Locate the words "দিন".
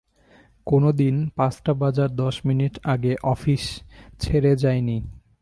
0.91-1.15